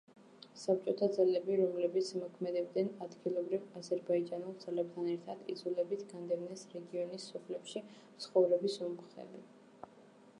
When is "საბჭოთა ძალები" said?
0.59-1.57